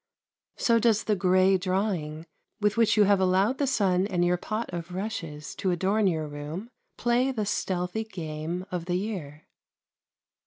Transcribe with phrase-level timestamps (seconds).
[0.55, 2.25] So does the grey drawing,
[2.59, 6.27] with which you have allowed the sun and your pot of rushes to adorn your
[6.27, 9.43] room, play the stealthy game of the year.